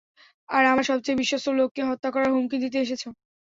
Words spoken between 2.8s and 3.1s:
এসেছ?